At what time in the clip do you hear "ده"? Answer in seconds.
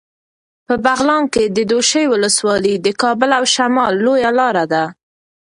4.73-4.83